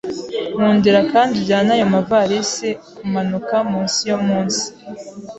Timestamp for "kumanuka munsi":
2.95-3.99